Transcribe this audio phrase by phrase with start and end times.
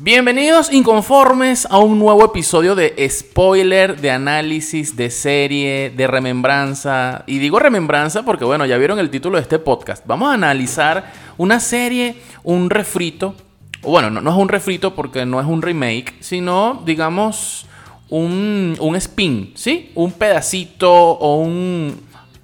[0.00, 7.24] Bienvenidos inconformes a un nuevo episodio de spoiler, de análisis, de serie, de remembranza.
[7.26, 10.06] Y digo remembranza porque bueno, ya vieron el título de este podcast.
[10.06, 13.34] Vamos a analizar una serie, un refrito.
[13.82, 17.66] Bueno, no, no es un refrito porque no es un remake, sino digamos
[18.08, 19.90] un, un spin, ¿sí?
[19.96, 22.00] Un pedacito o un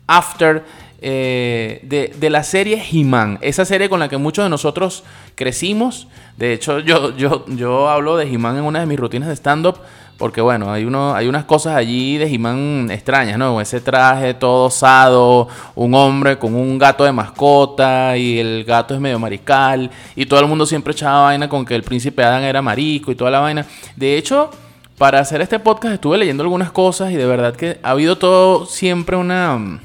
[0.08, 0.64] after
[1.06, 1.80] eh,
[2.18, 3.38] de, la serie He-Man.
[3.42, 6.08] Esa serie con la que muchos de nosotros crecimos.
[6.38, 9.76] De hecho, yo, yo, yo hablo de He-Man en una de mis rutinas de stand-up.
[10.16, 13.60] Porque bueno, hay, uno, hay unas cosas allí de He-Man extrañas, ¿no?
[13.60, 19.00] Ese traje todo osado, un hombre con un gato de mascota y el gato es
[19.00, 22.62] medio marical y todo el mundo siempre echaba vaina con que el príncipe Adam era
[22.62, 23.66] marico y toda la vaina.
[23.96, 24.50] De hecho,
[24.96, 28.66] para hacer este podcast estuve leyendo algunas cosas y de verdad que ha habido todo
[28.66, 29.80] siempre una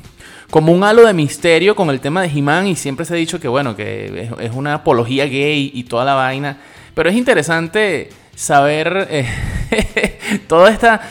[0.50, 3.40] como un halo de misterio con el tema de He-Man y siempre se ha dicho
[3.40, 6.58] que bueno, que es, una apología gay y toda la vaina.
[6.94, 9.28] Pero es interesante saber eh,
[10.48, 11.02] todo esta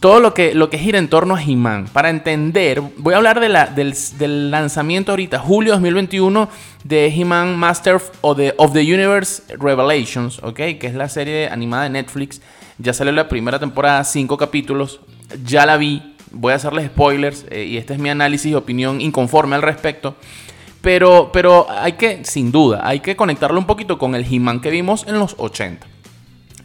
[0.00, 1.88] todo lo que, lo que gira en torno a He-Man.
[1.92, 6.48] Para entender, voy a hablar de la, del, lanzamiento ahorita, julio 2021,
[6.84, 10.56] de He-Man Master of the, of the Universe Revelations, ¿ok?
[10.78, 12.40] Que es la serie animada de Netflix.
[12.78, 15.00] Ya salió la primera temporada, cinco capítulos.
[15.44, 19.00] Ya la vi, voy a hacerles spoilers eh, y este es mi análisis y opinión
[19.00, 20.16] inconforme al respecto.
[20.80, 24.70] Pero, pero hay que, sin duda, hay que conectarlo un poquito con el He-Man que
[24.70, 25.86] vimos en los 80.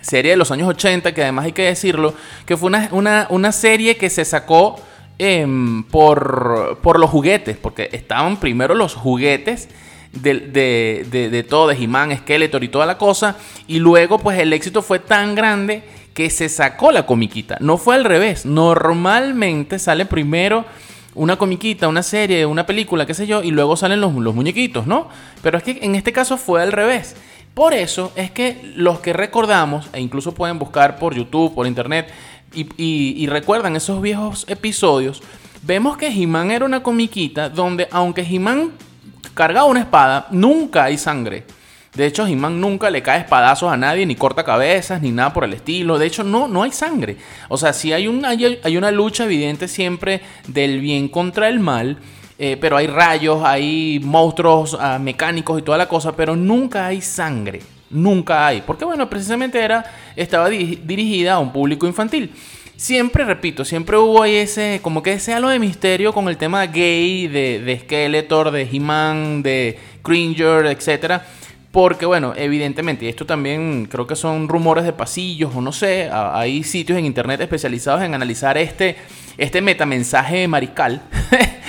[0.01, 2.13] Serie de los años 80, que además hay que decirlo,
[2.45, 4.75] que fue una, serie que se sacó
[5.17, 9.69] em, por, por los juguetes, porque estaban primero los juguetes
[10.11, 13.37] de, de, de, todo, de He-Man, Skeletor y toda la cosa,
[13.67, 17.57] y luego pues el éxito fue tan grande que se sacó la comiquita.
[17.59, 18.45] No fue al revés.
[18.45, 20.65] Normalmente sale primero
[21.15, 25.09] una comiquita, una serie, una película, qué sé yo, y luego salen los, muñequitos, ¿no?
[25.41, 27.15] Pero es que en este caso fue al revés.
[27.53, 32.11] Por eso es que los que recordamos, e incluso pueden buscar por YouTube, por internet,
[32.55, 35.21] y, recuerdan esos viejos episodios,
[35.63, 38.71] vemos que He-Man era una comiquita donde, aunque He-Man
[39.33, 41.45] cargaba una espada, nunca hay sangre.
[41.93, 45.43] De hecho, He-Man nunca le cae espadazos a nadie, ni corta cabezas, ni nada por
[45.43, 45.99] el estilo.
[45.99, 47.17] De hecho, no, no hay sangre.
[47.49, 51.97] O sea, sí hay, un, hay, una lucha evidente siempre del bien contra el mal.
[52.39, 56.99] Eh, pero hay rayos, hay monstruos ah, mecánicos y toda la cosa, pero nunca hay
[56.99, 57.61] sangre.
[57.91, 58.63] Nunca hay.
[58.65, 62.31] Porque, bueno, precisamente era, estaba dirigida a un público infantil.
[62.75, 66.65] Siempre, repito, siempre hubo ahí ese, como que ese halo de misterio con el tema
[66.65, 71.23] gay, de, de Skeletor, de He-Man, de Cringer, etcétera
[71.73, 76.61] porque, bueno, evidentemente, esto también creo que son rumores de pasillos o no sé, hay
[76.61, 78.95] sitios en internet especializados en analizar este,
[79.39, 81.01] este metamensaje mariscal.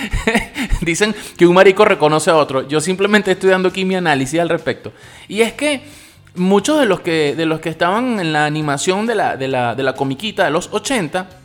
[0.81, 2.67] Dicen que un marico reconoce a otro.
[2.67, 4.93] Yo simplemente estoy dando aquí mi análisis al respecto.
[5.27, 5.81] Y es que
[6.35, 9.73] muchos de los que, de los que estaban en la animación de la, de la,
[9.73, 11.44] de la comiquita de los 80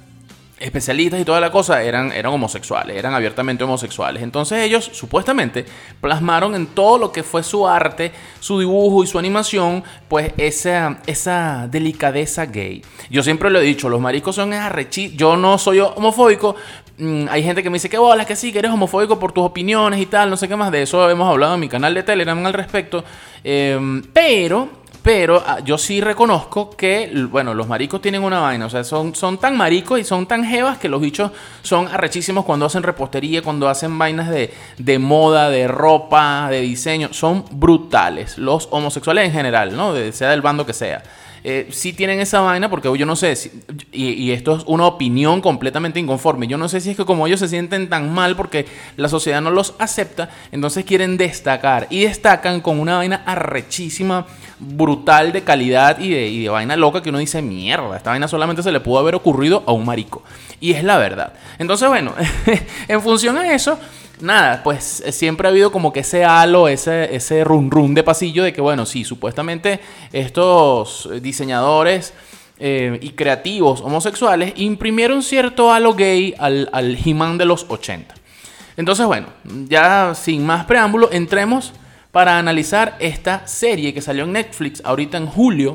[0.60, 4.22] especialistas y toda la cosa eran, eran homosexuales, eran abiertamente homosexuales.
[4.22, 5.64] Entonces ellos supuestamente
[6.00, 10.98] plasmaron en todo lo que fue su arte, su dibujo y su animación, pues esa,
[11.06, 12.82] esa delicadeza gay.
[13.10, 15.16] Yo siempre lo he dicho, los maricos son arrechi.
[15.16, 16.54] Yo no soy homofóbico.
[16.98, 19.44] Mm, hay gente que me dice que bolas, que sí, que eres homofóbico por tus
[19.44, 20.70] opiniones y tal, no sé qué más.
[20.70, 23.02] De eso hemos hablado en mi canal de Telegram al respecto.
[23.42, 28.66] Em, pero pero ah, yo sí reconozco que, bueno, los maricos tienen una vaina.
[28.66, 31.30] O sea, son, son tan maricos y son tan jevas que los bichos
[31.62, 37.12] son arrechísimos cuando hacen repostería, cuando hacen vainas de, de moda, de ropa, de diseño.
[37.12, 38.36] Son brutales.
[38.36, 39.94] Los homosexuales en general, ¿no?
[40.12, 41.02] sea del bando que sea.
[41.42, 43.34] Eh, sí tienen esa vaina porque yo no sé,
[43.92, 47.40] y, esto es una opinión completamente inconforme, yo no sé si es que como ellos
[47.40, 48.66] se sienten tan mal porque
[48.96, 54.26] la sociedad no los acepta, entonces quieren destacar y destacan con una vaina arrechísima,
[54.58, 58.28] brutal de calidad y de, y de vaina loca que uno dice, mierda, esta vaina
[58.28, 60.22] solamente se le pudo haber ocurrido a un marico.
[60.60, 61.32] Y es la verdad.
[61.58, 62.12] Entonces, bueno,
[62.88, 63.78] en función a eso
[64.22, 68.02] nada, pues eh, siempre ha habido como que ese halo, ese, ese run run de
[68.02, 69.80] pasillo de que, bueno, sí, supuestamente
[70.12, 72.12] estos diseñadores
[72.58, 78.14] eh, y creativos homosexuales imprimieron cierto halo gay al, al He-Man de los 80.
[78.76, 79.28] Entonces, bueno,
[79.68, 81.72] ya sin más preámbulo, entremos
[82.12, 85.74] para analizar esta serie que salió en Netflix ahorita en julio.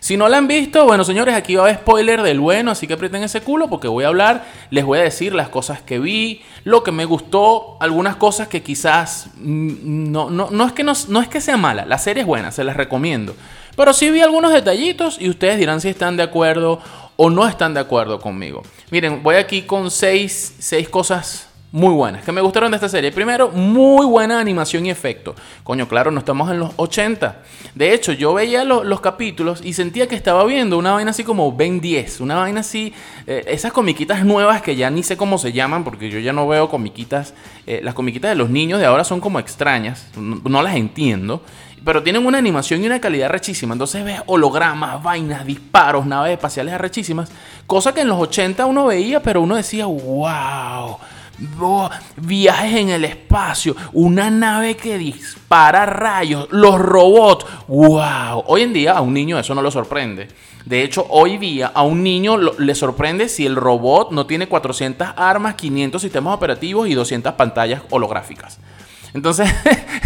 [0.00, 2.86] Si no la han visto, bueno señores, aquí va a haber spoiler del bueno, así
[2.86, 5.98] que aprieten ese culo porque voy a hablar, les voy a decir las cosas que
[5.98, 10.84] vi, lo que me gustó, algunas cosas que quizás mm, no, no, no, es, que
[10.84, 13.34] no, no es que sea mala, la serie es buena, se las recomiendo.
[13.76, 16.80] Pero sí vi algunos detallitos y ustedes dirán si están de acuerdo
[17.16, 18.62] o no están de acuerdo conmigo.
[18.90, 23.12] Miren, voy aquí con seis, seis cosas muy buenas que me gustaron de esta serie.
[23.12, 25.34] Primero, muy buena animación y efecto.
[25.64, 27.42] Coño, claro, no estamos en los 80.
[27.74, 31.52] De hecho, yo veía los capítulos y sentía que estaba viendo una vaina así como
[31.52, 32.20] Ben 10.
[32.20, 32.94] Una vaina así,
[33.26, 36.48] eh, esas comiquitas nuevas que ya ni sé cómo se llaman porque yo ya no
[36.48, 37.34] veo comiquitas.
[37.66, 40.06] Eh, las comiquitas de los niños de ahora son como extrañas.
[40.16, 41.42] No, las entiendo.
[41.84, 43.74] Pero tienen una animación y una calidad rechísima.
[43.74, 47.30] Entonces ves hologramas, vainas, disparos, naves espaciales rechísimas.
[47.66, 50.96] Cosa que en los 80 uno veía, pero uno decía, wow
[52.16, 57.46] viajes en el espacio, una nave que dispara rayos, los robots.
[57.68, 58.44] ¡Wow!
[58.46, 60.28] Hoy en día a un niño eso no lo sorprende.
[60.64, 65.08] De hecho, hoy día a un niño le sorprende si el robot no tiene 400
[65.16, 68.58] armas, 500 sistemas operativos y 200 pantallas holográficas.
[69.14, 69.50] Entonces,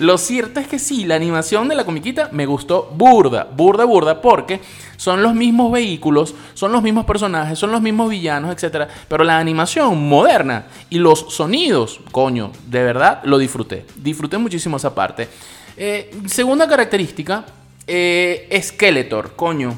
[0.00, 4.22] lo cierto es que sí, la animación de la comiquita me gustó burda, burda, burda,
[4.22, 4.58] porque
[4.96, 8.88] son los mismos vehículos, son los mismos personajes, son los mismos villanos, etc.
[9.08, 13.84] Pero la animación moderna y los sonidos, coño, de verdad lo disfruté.
[13.94, 15.28] Disfruté muchísimo esa parte.
[15.76, 17.44] Eh, segunda característica,
[17.86, 19.74] eh, Skeletor, coño.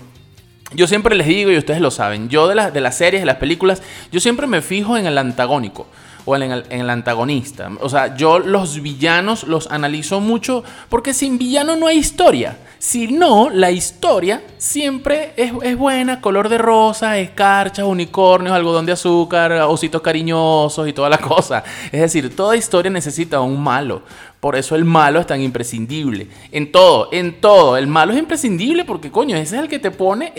[0.72, 3.38] Yo siempre les digo, y ustedes lo saben, yo de, de las series, de las
[3.38, 3.82] películas,
[4.12, 5.88] yo siempre me fijo en el antagónico
[6.24, 7.70] o en el, antagonista.
[7.80, 12.58] O sea, yo los villanos los analizo mucho porque sin villano no hay historia.
[12.78, 19.52] Si no, la historia siempre es, buena, color de rosa, escarchas, unicornios, algodón de azúcar,
[19.52, 21.62] ositos cariñosos y toda la cosa.
[21.90, 24.02] Es decir, toda historia necesita un malo.
[24.40, 26.26] Por eso el malo es tan imprescindible.
[26.50, 27.76] En todo, en todo.
[27.76, 30.32] El malo es imprescindible porque, coño, ese es el que te pone...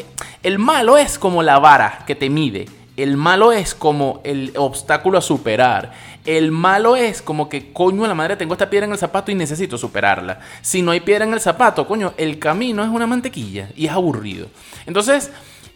[0.43, 2.65] El malo es como la vara que te mide.
[2.95, 5.93] El malo es como el obstáculo a superar.
[6.25, 9.35] El malo es como que, coño, la madre, tengo esta piedra en el zapato y
[9.35, 10.39] necesito superarla.
[10.61, 13.91] Si no hay piedra en el zapato, coño, el camino es una mantequilla y es
[13.91, 14.47] aburrido.
[14.85, 15.31] Entonces,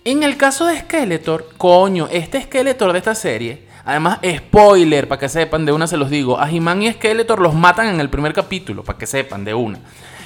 [0.05, 5.27] en el caso de Skeletor, coño, este Skeletor de esta serie, además, spoiler, para que
[5.27, 8.31] sepan, de una se los digo, a He-Man y Skeletor los matan en el primer
[8.31, 9.79] capítulo, para que sepan, de una.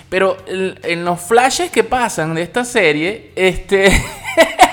[0.10, 3.90] Pero en los flashes que pasan de esta serie, este...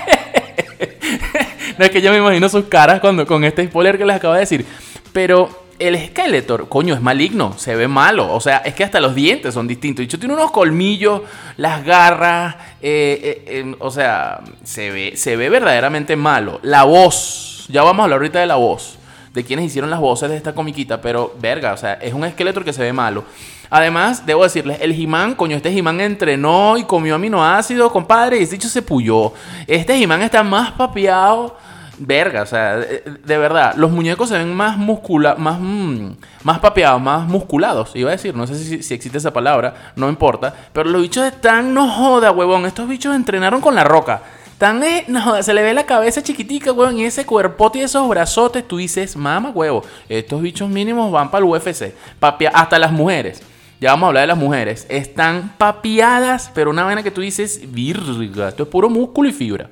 [1.84, 4.40] es que yo me imagino sus caras cuando, con este spoiler que les acabo de
[4.40, 4.64] decir.
[5.12, 8.32] Pero el Skeletor, coño, es maligno, se ve malo.
[8.32, 10.04] O sea, es que hasta los dientes son distintos.
[10.04, 11.22] Y tiene unos colmillos,
[11.56, 12.56] las garras.
[12.82, 16.58] Eh, eh, em, o sea, se ve, se ve verdaderamente malo.
[16.62, 18.98] La voz, ya vamos a hablar ahorita de la voz.
[19.32, 21.00] De quienes hicieron las voces de esta comiquita.
[21.00, 23.24] Pero, verga, o sea, es un Skeletor que se ve malo.
[23.70, 28.52] Además, debo decirles, el Jimán, coño, este Jimán entrenó y comió aminoácidos, compadre, y ese
[28.52, 29.32] dicho se puyó.
[29.66, 31.56] Este Jimán está más papeado
[31.98, 36.12] verga, o sea, de, verdad, los muñecos se ven más muscula, más, mm,
[36.44, 40.54] más papeados, más musculados, iba a decir, no sé si, existe esa palabra, no importa,
[40.72, 44.22] pero los bichos están, no joda, huevón, estos bichos entrenaron con la roca.
[44.58, 48.08] Tan, eh, no se le ve la cabeza chiquitica, huevón, y ese cuerpote y esos
[48.08, 52.90] brazotes, tú dices, mama, huevo, estos bichos mínimos van para el UFC, papia, hasta las
[52.90, 53.42] mujeres.
[53.80, 54.86] Ya vamos a hablar de las mujeres.
[54.88, 59.70] Están papiadas, pero una vaina que tú dices, virga, esto es puro músculo y fibra.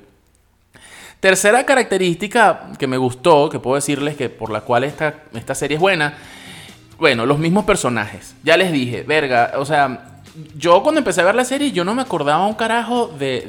[1.19, 5.75] Tercera característica que me gustó, que puedo decirles que por la cual esta, esta serie
[5.75, 6.13] es buena,
[6.99, 8.35] bueno, los mismos personajes.
[8.43, 10.19] Ya les dije, verga, o sea,
[10.55, 13.41] yo cuando empecé a ver la serie yo no me acordaba un carajo de,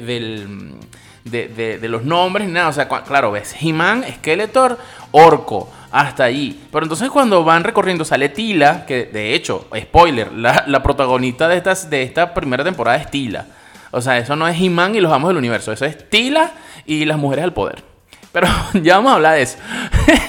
[1.25, 2.69] de, los nombres ni nada.
[2.69, 4.79] O sea, claro, ves, He-Man, Skeletor,
[5.11, 6.59] Orco, hasta ahí.
[6.71, 11.57] Pero entonces cuando van recorriendo sale Tila, que de hecho, spoiler, la, la protagonista de,
[11.57, 13.45] estas, de esta primera temporada es Tila.
[13.91, 16.51] O sea, eso no es He-Man y los amos del universo, eso es Tila
[16.85, 17.83] y las mujeres al poder.
[18.31, 18.47] Pero
[18.81, 19.57] ya vamos a hablar de eso.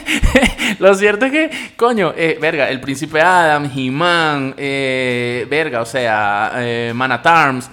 [0.79, 6.53] lo cierto es que, coño, eh, verga, el príncipe Adam, He-Man, eh, verga, o sea,
[6.57, 7.71] eh, Arms,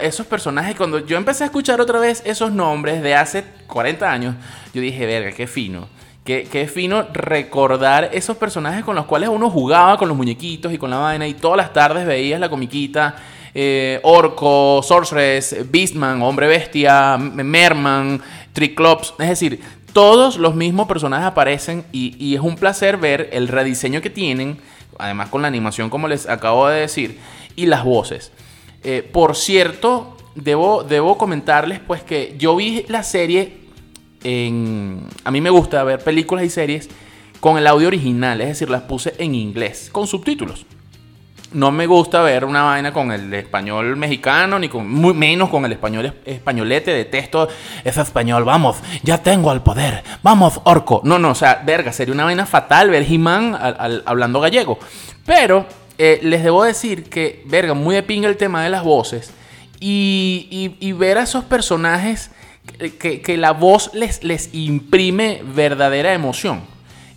[0.00, 4.34] esos personajes, cuando yo empecé a escuchar otra vez esos nombres de hace 40 años,
[4.72, 5.88] yo dije, verga, qué fino.
[6.24, 10.76] Qué, qué fino recordar esos personajes con los cuales uno jugaba con los muñequitos y
[10.76, 13.16] con la vaina y todas las tardes veías la comiquita
[13.54, 18.20] eh, Orco, Sorceress, Beastman, Hombre Bestia, Merman,
[18.52, 19.14] Triclops.
[19.18, 19.60] Es decir,
[19.92, 24.58] todos los mismos personajes aparecen y, es un placer ver el rediseño que tienen,
[24.98, 27.18] además con la animación como les acabo de decir,
[27.56, 28.32] y las voces.
[28.82, 33.58] Eh, por cierto, debo, debo comentarles pues que yo vi la serie.
[34.22, 36.88] A mí me gusta ver películas y series
[37.40, 40.66] con el audio original, es decir, las puse en inglés, con subtítulos.
[41.52, 45.64] No me gusta ver una vaina con el español mexicano, ni con muy menos con
[45.64, 46.92] el español españolete.
[46.92, 47.48] Detesto
[47.82, 48.44] ese español.
[48.44, 50.04] Vamos, ya tengo al poder.
[50.22, 51.00] Vamos, orco.
[51.02, 53.58] No, no, o sea, verga, sería una vaina fatal ver He-Man
[54.04, 54.78] hablando gallego.
[55.26, 55.66] Pero
[55.98, 59.32] eh, les debo decir que, verga, muy de pinga el tema de las voces.
[59.80, 62.30] Y, ver a esos personajes
[63.00, 66.62] que, que la voz les, les imprime verdadera emoción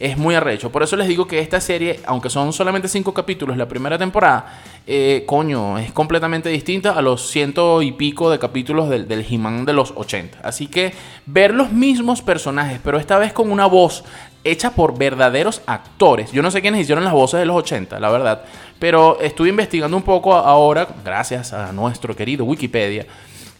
[0.04, 0.70] es muy arrecho.
[0.70, 4.62] Por eso les digo que esta serie, aunque son solamente cinco capítulos la primera temporada,
[4.86, 9.64] eh, coño, es completamente distinta a los ciento y pico de capítulos del, del He-Man
[9.64, 10.40] de los 80.
[10.44, 10.92] Así que
[11.26, 14.04] ver los mismos personajes, pero esta vez con una voz
[14.44, 16.34] hecha por verdaderos actores.
[16.34, 18.44] Yo no sé quiénes hicieron las voces de los 80, la verdad.
[18.80, 23.06] Pero estuve investigando un poco ahora, gracias a nuestro querido Wikipedia,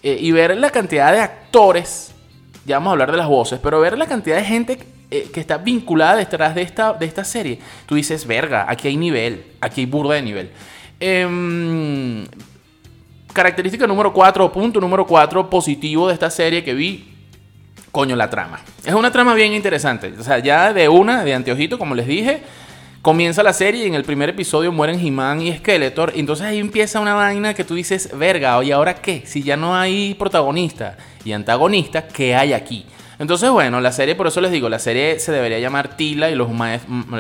[0.02, 2.14] eh, y ver la cantidad de actores,
[2.66, 5.40] ya vamos a hablar de las voces, pero ver la cantidad de gente eh, que
[5.40, 9.82] está vinculada detrás de esta, de esta serie, tú dices, verga, aquí hay nivel, aquí
[9.82, 10.50] hay burda de nivel.
[11.00, 12.26] Em,
[13.32, 17.14] característica número 4, punto número 4 positivo de esta serie que vi,
[17.92, 18.62] coño, la trama.
[18.84, 20.12] Es una trama bien interesante.
[20.18, 22.42] O sea, ya de una, de anteojito, como les dije,
[23.04, 26.14] comienza la serie y en el primer episodio mueren He-Man y Skeletor.
[26.16, 29.22] Y entonces ahí empieza una vaina que tú dices, verga, ¿y ahora qué?
[29.28, 32.88] Si ya no hay protagonista y antagonista, ¿qué hay aquí?
[33.24, 36.36] Entonces, bueno, la serie, por eso les digo, la serie se debería llamar Tila y
[36.36, 36.50] los,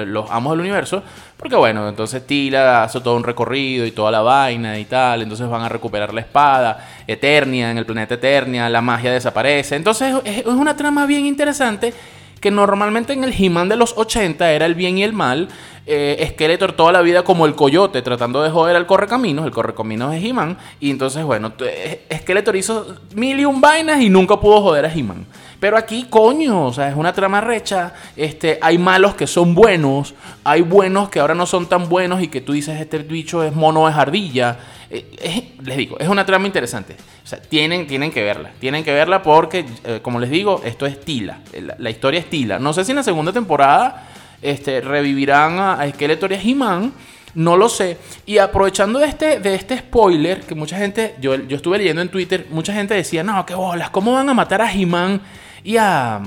[0.05, 1.01] los amos del universo,
[1.37, 5.47] porque bueno, entonces Tila hace todo un recorrido y toda la vaina y tal, entonces
[5.47, 10.45] van a recuperar la espada, Eternia, en el planeta Eternia, la magia desaparece, entonces es
[10.45, 11.93] una trama bien interesante
[12.41, 15.47] que normalmente en el He-Man de los 80 era el bien y el mal,
[15.85, 20.13] eh, Skeletor toda la vida como el coyote tratando de joder al correcaminos, el correcaminos
[20.13, 24.61] es He-Man, y entonces bueno, eh, Skeletor hizo mil y un vainas y nunca pudo
[24.61, 25.25] joder a He-Man.
[25.63, 27.93] Pero aquí, coño, o sea, es una trama recha.
[28.17, 32.27] Este, hay malos que son buenos, hay buenos que ahora no son tan buenos y
[32.27, 34.59] que tú dices, este bicho es mono de jardilla.
[34.89, 36.97] Eh, les digo, es una trama interesante.
[37.23, 38.51] O sea, tienen, tienen que verla.
[38.59, 41.39] Tienen que verla porque, eh, como les digo, esto es Tila.
[41.77, 42.59] La, historia es Tila.
[42.59, 44.09] No sé si en la segunda temporada
[44.41, 46.93] este, revivirán a, Skeletor y a He-Man.
[47.35, 47.97] No lo sé.
[48.25, 52.09] Y aprovechando de este, de este spoiler, que mucha gente, yo, yo estuve leyendo en
[52.09, 55.21] Twitter, mucha gente decía, no, qué bolas, ¿cómo van a matar a He-Man?
[55.63, 56.21] Y a,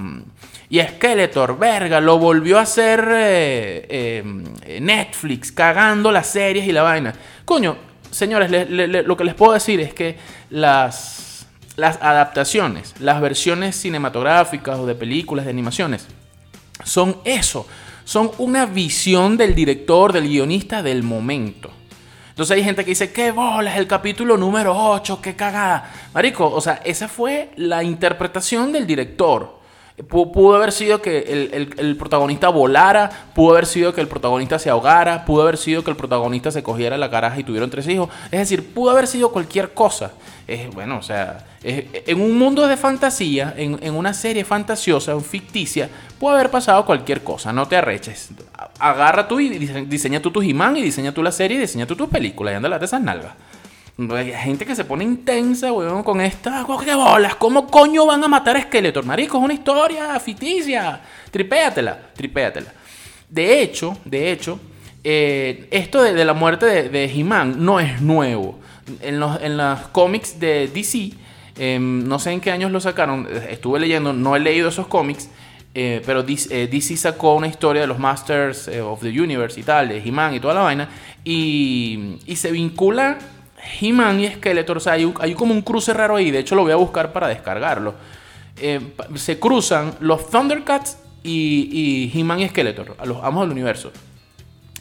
[0.69, 4.23] y Skeletor, verga, lo volvió a hacer eh,
[4.67, 7.15] eh, Netflix, cagando las series y la vaina.
[7.45, 7.77] Coño,
[8.11, 10.17] señores, lo que les puedo decir es que
[10.51, 16.07] las, las adaptaciones, las versiones cinematográficas o de películas, de animaciones,
[16.85, 17.67] son eso.
[18.05, 21.71] Son una visión del director, del guionista del momento.
[22.37, 25.91] Entonces hay gente que dice, qué bolas, el capítulo número 8, qué cagada.
[26.13, 29.56] Marico, o sea, esa fue la interpretación del director.
[30.09, 31.49] Pudo haber sido que
[31.79, 35.91] el, protagonista volara, pudo haber sido que el protagonista se ahogara, pudo haber sido que
[35.91, 38.11] el protagonista se cogiera la caraja y tuvieron tres hijos.
[38.27, 40.13] Es decir, pudo haber sido cualquier cosa.
[40.47, 45.89] Es, bueno, o sea, en un mundo de fantasía, en, una serie fantasiosa, ficticia,
[46.21, 47.53] puede haber pasado cualquier cosa.
[47.53, 48.29] No te arreches.
[48.79, 51.97] Agarra tú y diseña tú tu He-Man y diseña tú la serie y diseña tú
[51.97, 53.33] tus películas y anda de esas nalgas.
[53.99, 56.67] Hay gente que se pone intensa, weón, con esta.
[56.85, 57.35] ¡Qué bolas!
[57.37, 59.07] ¿Cómo coño van a matar a Skeletor?
[59.07, 61.01] Marico, es una historia ficticia.
[61.31, 62.73] Tripéatela, tripéatela.
[63.31, 64.61] De hecho, de hecho,
[65.03, 68.59] eh, esto de, la muerte de, He-Man no es nuevo.
[69.01, 69.59] En los, en
[69.93, 71.13] cómics de DC,
[71.57, 75.31] em, no sé en qué años lo sacaron, estuve leyendo, no he leído esos cómics,
[75.75, 79.63] eh, pero DC, DC, sacó una historia de los Masters eh, of the Universe y
[79.63, 80.89] tal, de He-Man y toda la vaina,
[81.25, 83.19] y, y se vincula
[83.81, 86.73] He-Man y Skeletor, o sea, hay, como un cruce raro ahí, de hecho lo voy
[86.73, 87.95] a buscar para descargarlo.
[88.59, 88.81] Eh,
[89.15, 91.69] se cruzan los Thundercats y,
[92.13, 93.93] y He-Man y Skeletor, los amos del universo.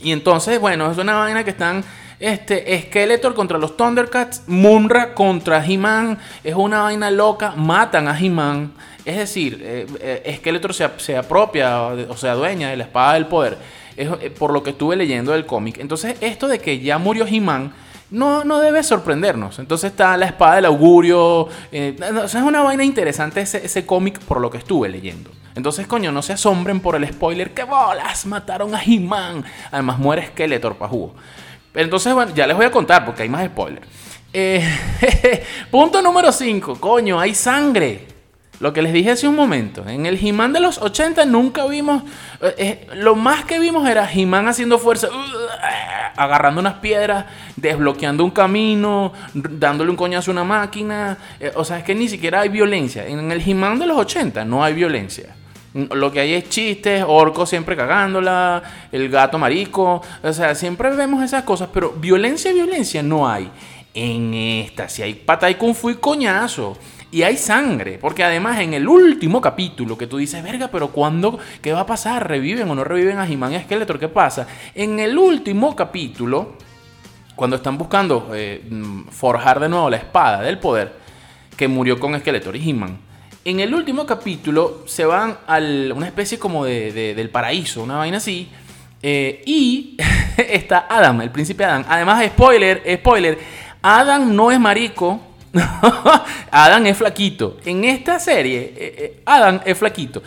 [0.01, 1.83] Y entonces, bueno, es una vaina que están
[2.19, 8.73] este, Skeletor contra los Thundercats, Munra contra He-Man, es una vaina loca, matan a He-Man.
[9.03, 13.27] Es decir, eh, eh, Skeletor se, se, apropia o sea, dueña de la espada del
[13.27, 13.57] poder.
[14.37, 15.77] Por lo que estuve leyendo del cómic.
[15.77, 17.73] Entonces, esto de que ya murió He-Man
[18.11, 19.59] no, no debe sorprendernos.
[19.59, 21.47] Entonces está la espada del augurio.
[21.71, 25.31] Eh, es una vaina interesante ese, cómic por lo que estuve leyendo.
[25.55, 27.53] Entonces, coño, no se asombren por el spoiler.
[27.53, 28.25] ¡Qué bolas!
[28.25, 29.43] Mataron a He-Man.
[29.71, 31.15] Además, muere Skeletor pa' jugo.
[31.73, 33.87] Entonces, bueno, ya les voy a contar porque hay más spoilers.
[34.33, 34.67] Eh,
[35.71, 36.75] punto número 5.
[36.79, 38.14] Coño, hay sangre.
[38.65, 42.01] Lo que les dije hace un momento, en el He-Man de los 80 nunca vimos,
[42.41, 45.19] eh, eh, lo más que vimos era He-Man haciendo fuerza, uh,
[46.17, 51.15] agarrando unas piedras, desbloqueando un camino, dándole un coñazo a una máquina.
[51.39, 53.05] Eh, o sea, es que ni siquiera hay violencia.
[53.05, 55.35] En el He-Man de los 80 no hay violencia.
[55.75, 60.01] Lo que hay es chistes, orco siempre cagándola, el gato marico.
[60.23, 63.47] O sea, siempre vemos esas cosas, pero violencia, violencia no hay.
[63.93, 66.75] En esta, si hay pata y kung fu y coñazo.
[67.15, 71.39] Y hay sangre, porque además en el último capítulo que tú dices, verga, pero ¿cuándo?
[71.61, 72.27] ¿Qué va a pasar?
[72.27, 73.97] ¿Reviven o no reviven a He-Man y Skeletor?
[73.97, 74.45] ¿Qué pasa?
[74.73, 76.57] En el último capítulo,
[77.33, 80.93] cuando están buscando eh, mm, forjar de nuevo la espada del poder,
[81.55, 82.97] que murió con Skeletor y He-Man,
[83.45, 85.59] en el último capítulo se van a
[85.95, 88.49] una especie como de, del paraíso, una vaina así,
[89.01, 89.95] eh, y
[90.37, 91.85] está Adam, el príncipe Adam.
[91.87, 93.39] Además, spoiler, spoiler,
[93.81, 95.21] Adam no es marico
[96.51, 97.57] Adam es flaquito.
[97.65, 100.21] En esta serie, eh, eh, Adam es flaquito.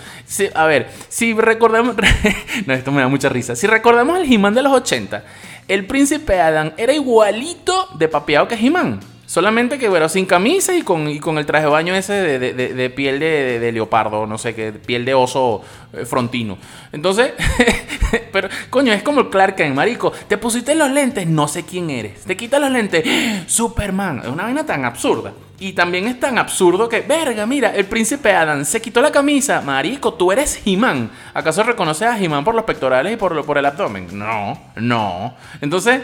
[0.55, 1.97] a ver, si recordamos.
[2.67, 3.57] no, esto me da mucha risa.
[3.57, 5.25] Si recordamos el He-Man de los 80,
[5.69, 9.01] el príncipe Adam era igualito de papeado que He-Man.
[9.29, 13.21] Solamente que, bueno, sin camisa y con, con el traje de baño ese de, piel
[13.21, 15.61] de, leopardo, no sé qué, piel de oso
[15.93, 16.57] eh, frontino.
[16.93, 17.33] Entonces,
[18.33, 20.13] pero, coño, es como Clark Kent, marico.
[20.29, 22.25] Te pusiste los lentes, no sé quién eres.
[22.25, 23.05] Te quitas los lentes,
[23.47, 24.21] Superman.
[24.25, 25.33] Es una vaina tan absurda.
[25.61, 29.61] Y también es tan absurdo que, verga, mira, el príncipe Adam se quitó la camisa.
[29.61, 31.11] Marico, tú eres He-Man.
[31.35, 34.07] ¿Acaso reconoces a He-Man por los pectorales y por, por el abdomen?
[34.13, 35.35] No, no.
[35.61, 36.03] Entonces,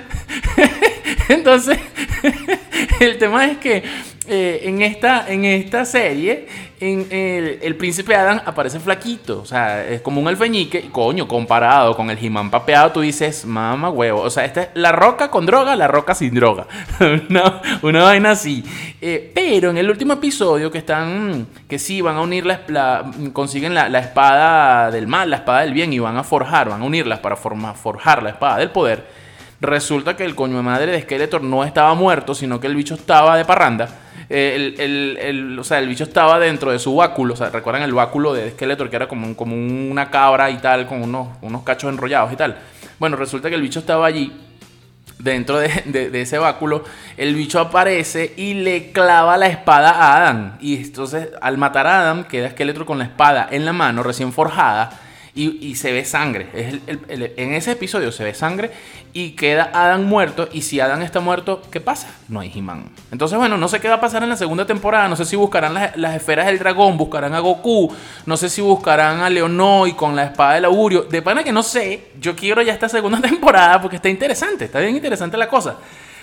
[1.29, 1.79] entonces,
[3.11, 3.83] el tema es que
[4.27, 6.47] eh, en, esta, en esta serie,
[6.81, 9.41] el, príncipe Adam aparece flaquito.
[9.41, 10.79] O sea, es como un alfeñique.
[10.79, 14.23] Y coño, comparado con el Jimán papeado, tú dices, mama huevo.
[14.23, 16.67] O sea, esta es la roca con droga, la roca sin droga.
[17.83, 18.65] una, vaina así.
[19.01, 23.75] Eh, pero en el último episodio que están, que sí, van a unir la, consiguen
[23.75, 27.19] la, espada del mal, la espada del bien y van a forjar, van a unirlas
[27.19, 29.24] para forjar la espada del poder.
[29.61, 32.95] Resulta que el coño de madre de Skeletor no estaba muerto, sino que el bicho
[32.95, 33.89] estaba de parranda
[34.29, 37.35] eh, el, o sea, el bicho estaba dentro de su báculo.
[37.35, 40.87] O sea, ¿recuerdan el báculo de Skeletor que era como, como una cabra y tal,
[40.87, 42.59] con unos, unos cachos enrollados y tal?
[42.99, 44.33] Bueno, resulta que el bicho estaba allí
[45.19, 46.85] dentro de, ese báculo,
[47.17, 50.57] el bicho aparece y le clava la espada a Adam.
[50.61, 54.33] Y entonces, al matar a Adam, queda Skeletor con la espada en la mano, recién
[54.33, 55.01] forjada.
[55.37, 56.47] Y, se ve sangre.
[56.87, 58.71] en ese episodio se ve sangre
[59.15, 60.49] y queda Adam muerto.
[60.53, 62.09] Y si Adam está muerto, ¿qué pasa?
[62.29, 62.91] No hay He-Man.
[63.13, 65.09] Entonces, bueno, no sé qué va a pasar en la segunda temporada.
[65.09, 67.95] No sé si buscarán las, esferas del dragón, buscarán a Goku.
[68.27, 71.03] No sé si buscarán a Leonoy con la espada del augurio.
[71.03, 72.09] De pana que no sé.
[72.21, 74.65] Yo quiero ya esta segunda temporada porque está interesante.
[74.65, 75.77] Está bien interesante la cosa.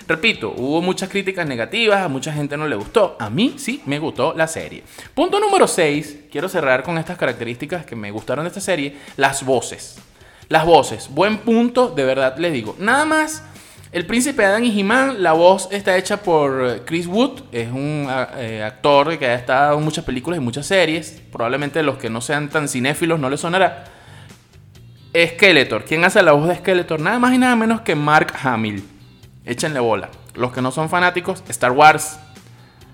[0.08, 3.16] Repito, hubo muchas críticas negativas, a mucha gente no le gustó.
[3.20, 4.84] A mí sí me gustó la serie.
[5.14, 9.46] Punto número 6, quiero cerrar con estas características que me gustaron de esta serie, las
[9.46, 10.00] voces.
[10.50, 12.76] Las voces, buen punto, de verdad les digo.
[12.78, 13.44] Nada más,
[13.92, 18.64] el príncipe Adam y He-Man, la voz está hecha por Chris Wood, es un eh,
[18.64, 21.22] actor que ha estado en muchas películas y muchas series.
[21.32, 23.86] Probablemente los que no sean tan cinéfilos no les sonará.
[25.14, 27.02] Skeletor, ¿quién hace la voz de Skeletor?
[27.02, 28.82] Nada más y nada menos que Mark Hamill.
[29.46, 30.10] Échenle bola.
[30.36, 32.20] Los que no son fanáticos, Star Wars,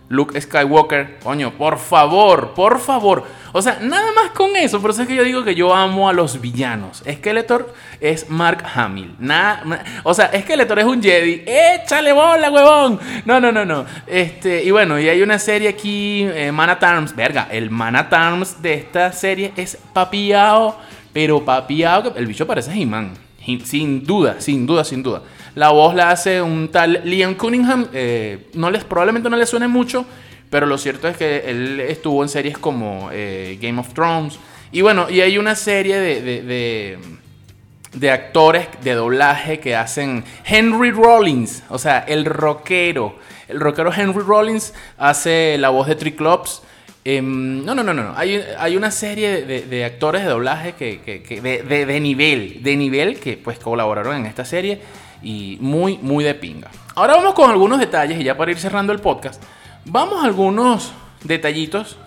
[0.09, 3.25] Luke Skywalker, coño, por favor, por favor.
[3.51, 6.07] O sea, nada más con eso, por eso es que yo digo que yo amo
[6.07, 7.03] a los villanos.
[7.09, 9.15] Skeletor es Mark Hamill.
[9.19, 11.43] Nada, o sea, Skeletor es un Jedi.
[11.45, 12.99] Échale bola, huevón.
[13.25, 13.85] No, no, no, no.
[14.05, 17.13] Este, y bueno, y hay una serie aquí, eh, Man Arms.
[17.13, 20.77] Verga, el Man at Arms de esta serie es papiado,
[21.11, 22.13] pero papiado.
[22.15, 23.13] El bicho parece He-Man.
[23.63, 25.21] Sin duda, sin duda, sin duda.
[25.57, 27.87] La voz la hace un tal Liam Cunningham.
[27.91, 30.05] Eh, no les, probablemente no le suene mucho,
[30.51, 34.37] pero lo cierto es que él estuvo en series como eh, Game of Thrones.
[34.71, 36.99] Y bueno, y hay una serie de,
[37.91, 43.15] de, actores de doblaje que hacen Henry Rollins, o sea, el rockero.
[43.47, 46.61] El rockero Henry Rollins hace la voz de Triclops.
[47.03, 48.13] Em, no, no, no, no.
[48.15, 53.19] Hay, hay una serie de, actores de doblaje que, que, de, de, nivel, de nivel
[53.19, 54.81] que pues colaboraron en esta serie
[55.21, 56.69] y muy, muy de pinga.
[56.95, 59.41] Ahora vamos con algunos detalles y ya para ir cerrando el podcast,
[59.85, 60.91] vamos a algunos
[61.23, 61.97] detallitos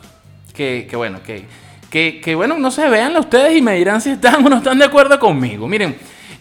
[0.54, 4.48] que, bueno, que, que, bueno, no se vean ustedes y me dirán si están o
[4.48, 5.66] no están de acuerdo conmigo.
[5.66, 5.96] Miren,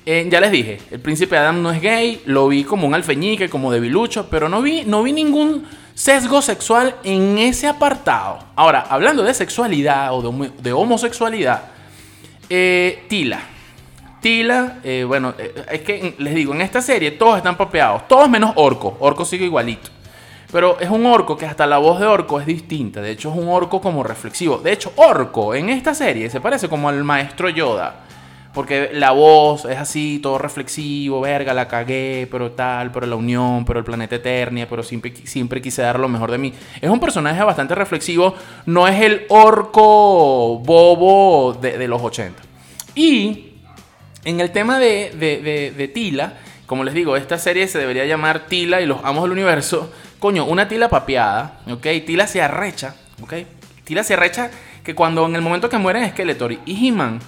[0.05, 3.49] eh, ya les dije, el príncipe Adam no es gay, lo vi como un alfeñique,
[3.49, 8.39] como debilucho, pero no vi, no vi ningún sesgo sexual en ese apartado.
[8.55, 11.63] Ahora, hablando de sexualidad o de, homosexualidad,
[12.49, 13.39] eh, Tila.
[14.21, 18.29] Tila, eh, bueno, eh, es que les digo, en esta serie todos están papeados, todos
[18.29, 18.97] menos Orco.
[18.99, 19.89] Orco sigue igualito.
[20.51, 23.01] Pero es un orco que hasta la voz de orco es distinta.
[23.01, 24.57] De hecho, es un orco como reflexivo.
[24.57, 28.07] De hecho, orco en esta serie se parece como al maestro Yoda.
[28.51, 33.63] Porque la voz es así, todo reflexivo, verga, la cagué, pero tal, pero la unión,
[33.63, 36.51] pero el planeta Eternia, pero siempre quise dar lo mejor de mí.
[36.81, 38.33] Es un personaje bastante reflexivo,
[38.65, 42.41] no es el orco bobo de, los 80.
[42.95, 43.48] Y
[44.25, 46.33] en el tema de, de, de Tila,
[46.65, 49.91] como les digo, esta serie se debería llamar Tila y los amos del universo.
[50.19, 51.87] Coño, una Tila papeada, ¿ok?
[52.05, 53.33] Tila se arrecha, ¿ok?
[53.83, 54.51] Tila se arrecha
[54.83, 57.19] que cuando en el momento que mueren Skeletor y He-Man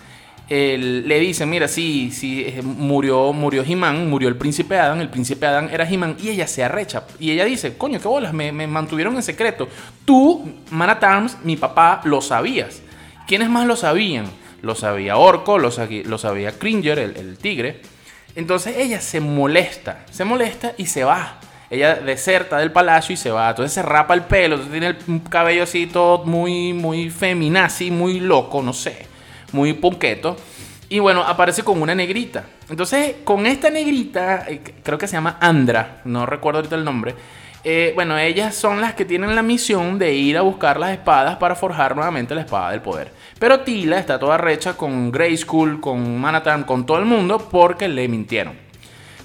[0.52, 5.46] le dicen, mira, sí, sí, eh, murió, murió He-Man, murió el príncipe Adam, el príncipe
[5.46, 7.04] Adam era He-Man, y ella se arrecha.
[7.20, 9.70] Y ella dice, coño, qué bolas, me, mantuvieron en secreto.
[10.04, 10.98] Tú, Man
[11.44, 12.82] mi papá, lo sabías.
[13.28, 14.26] ¿Quiénes más lo sabían?
[14.62, 17.82] Lo sabía Orco, lo, sabía, Cringer, el, tigre.
[18.36, 21.40] Entonces ella se molesta, se molesta y se va
[21.72, 23.50] ella deserta del palacio y se va.
[23.50, 24.98] Entonces se rapa el pelo, tiene el
[25.30, 29.08] cabello así todo muy, muy feminazi, muy loco, no sé,
[29.54, 30.36] muy punqueto.
[30.90, 32.44] Y bueno, aparece con una negrita.
[32.70, 37.16] Entonces, con esta negrita, eh, creo que se llama Andra, no recuerdo ahorita el nombre.
[37.64, 41.38] Eh, bueno, ellas son las que tienen la misión de ir a buscar las espadas
[41.38, 43.12] para forjar nuevamente la espada del poder.
[43.38, 48.08] Pero Tila está toda recha con School, con Manhattan, con todo el mundo porque le
[48.08, 48.54] mintieron.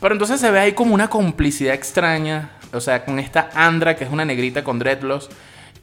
[0.00, 2.50] Pero entonces se ve ahí como una complicidad extraña.
[2.72, 5.30] O sea, con esta Andra, que es una negrita con dreadlocks.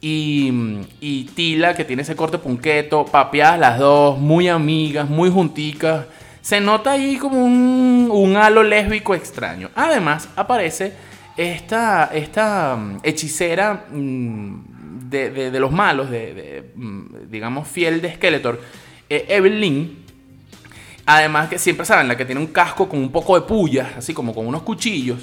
[0.00, 0.52] Y,
[1.00, 3.04] y Tila, que tiene ese corte punqueto.
[3.04, 6.06] Papeadas las dos, muy amigas, muy junticas.
[6.40, 9.70] Se nota ahí como un, un halo lésbico extraño.
[9.74, 10.92] Además, aparece
[11.36, 18.60] esta, esta mm, hechicera mm, de, de, los malos, de, mm, digamos, fiel de Skeletor,
[19.08, 20.04] eh, Evelyn
[21.06, 24.14] Además que siempre saben, la que tiene un casco con un poco de pullas, así
[24.14, 25.18] como con unos cuchillos.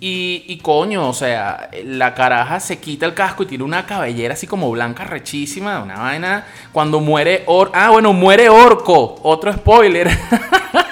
[0.00, 4.34] Y, y, coño, o sea, la caraja se quita el casco y tiene una cabellera
[4.34, 6.46] así como blanca rechísima, una vaina.
[6.72, 7.72] Cuando muere Orco.
[7.74, 9.18] Ah, bueno, muere Orco.
[9.22, 10.08] Otro spoiler.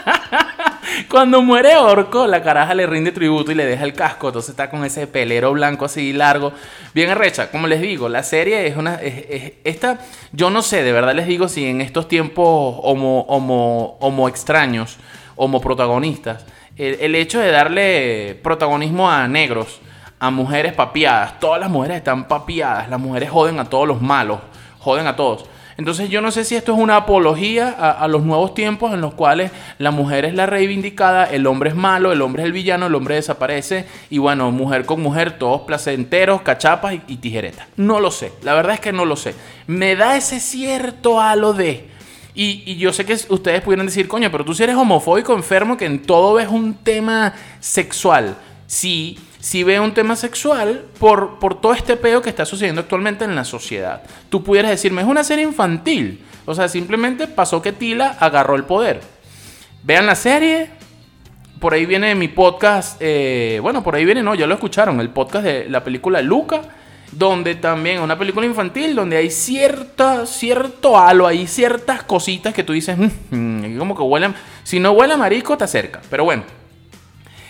[1.08, 4.28] Cuando muere Orco, la caraja le rinde tributo y le deja el casco.
[4.28, 6.52] Entonces está con ese pelero blanco así largo.
[6.94, 7.50] Bien arrecha.
[7.50, 9.00] Como les digo, la serie es una.
[9.02, 9.98] esta.
[10.32, 14.96] Yo no sé, de verdad les digo, si en estos tiempos homo, homo, homo extraños,
[15.36, 16.44] homo protagonistas,
[16.76, 19.80] el, hecho de darle protagonismo a negros,
[20.18, 24.40] a mujeres papiadas, todas las mujeres están papiadas, las mujeres joden a todos los malos,
[24.78, 25.46] joden a todos.
[25.78, 29.12] Entonces yo no sé si esto es una apología a, los nuevos tiempos en los
[29.12, 32.86] cuales la mujer es la reivindicada, el hombre es malo, el hombre es el villano,
[32.86, 37.66] el hombre desaparece y bueno, mujer con mujer, todos placenteros, cachapas y, tijeretas.
[37.76, 39.34] No lo sé, la verdad es que no lo sé.
[39.66, 41.88] Me da ese cierto halo de...
[42.34, 45.86] Y, yo sé que ustedes pudieran decir, coño, pero tú si eres homofóbico, enfermo, que
[45.86, 48.36] en todo ves un tema sexual.
[48.66, 53.24] Sí, si ve un tema sexual por, por todo este peo que está sucediendo actualmente
[53.24, 54.02] en la sociedad.
[54.28, 56.20] Tú pudieras decirme, es una serie infantil.
[56.46, 59.02] O sea, simplemente pasó que Tila agarró el poder.
[59.84, 60.70] Vean la serie.
[61.60, 62.96] Por ahí viene mi podcast.
[62.98, 64.98] Eh, bueno, por ahí viene, no, ya lo escucharon.
[64.98, 66.62] El podcast de la película Luca.
[67.12, 72.72] Donde también, una película infantil, donde hay cierta, cierto halo, hay ciertas cositas que tú
[72.72, 74.34] dices, mm, mm, como que huelen.
[74.64, 76.02] Si no huele a marisco, te acerca.
[76.10, 76.42] Pero bueno,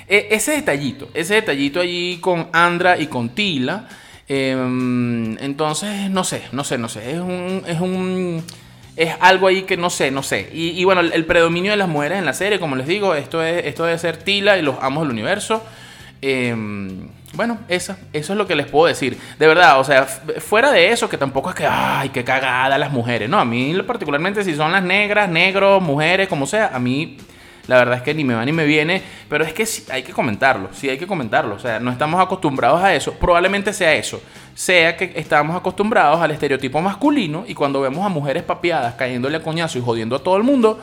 [0.08, 3.88] e, ese detallito, ese detallito allí con Andra y con Tila.
[4.28, 7.12] Em, entonces, no sé, no sé, no sé.
[7.12, 7.62] Es un.
[7.66, 8.44] Es un.
[8.96, 10.48] Es algo ahí que no sé, no sé.
[10.54, 13.66] Y, bueno, el, predominio de las mujeres en la serie, como les digo, esto, es,
[13.66, 15.62] esto debe ser Tila y los amos del universo.
[16.22, 19.18] Em, bueno, eso, eso es lo que les puedo decir.
[19.38, 22.90] De verdad, o sea, fuera de eso, que tampoco es que, ay, qué cagada las
[22.90, 23.28] mujeres.
[23.28, 27.18] No, a mí particularmente si son las negras, negros, mujeres, como sea, a mí
[27.66, 30.02] la verdad es que ni me va ni me viene, pero es que sí, hay
[30.02, 33.94] que comentarlo, sí hay que comentarlo, o sea, no estamos acostumbrados a eso, probablemente sea
[33.94, 34.20] eso,
[34.54, 39.42] sea que estamos acostumbrados al estereotipo masculino y cuando vemos a mujeres papiadas cayéndole a
[39.42, 40.78] coñazo y jodiendo a todo el mundo,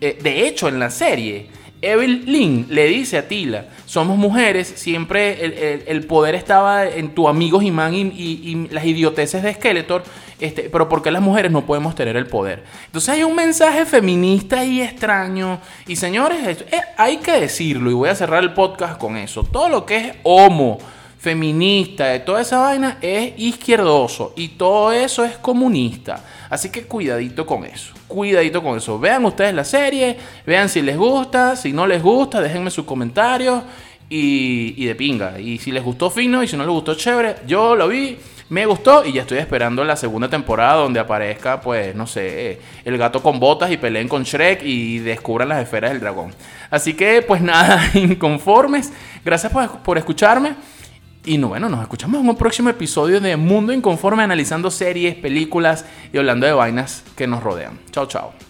[0.00, 1.48] eh, de hecho en la serie
[1.84, 7.94] Evelyn le dice a Tila, somos mujeres, siempre el, poder estaba en tu amigo He-Man
[7.94, 10.04] y, las idioteces de Skeletor,
[10.40, 12.64] este, pero ¿por qué las mujeres no podemos tener el poder?
[12.86, 15.60] Entonces hay un mensaje feminista y extraño.
[15.86, 19.44] Y señores, eh, hay que decirlo y voy a cerrar el podcast con eso.
[19.44, 20.78] Todo lo que es homo,
[21.24, 26.22] feminista, de toda esa vaina es izquierdoso y todo eso es comunista.
[26.50, 28.98] Así que cuidadito con eso, cuidadito con eso.
[28.98, 33.62] Vean ustedes la serie, vean si les gusta, si no les gusta, déjenme sus comentarios
[34.10, 35.40] y, de pinga.
[35.40, 38.18] Y si les gustó fino y si no les gustó chévere, yo lo vi.
[38.50, 42.98] Me gustó y ya estoy esperando la segunda temporada donde aparezca, pues, no sé, el
[42.98, 46.34] gato con botas y peleen con Shrek y descubran las esferas del dragón.
[46.70, 48.92] Así que, pues nada, inconformes.
[49.24, 50.54] Gracias por, por escucharme.
[51.24, 55.86] Y no, bueno, nos escuchamos en un próximo episodio de Mundo Inconforme analizando series, películas
[56.12, 57.78] y hablando de vainas que nos rodean.
[57.90, 58.43] Chao, chao.